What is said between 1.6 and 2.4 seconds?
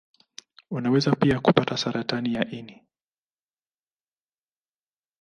saratani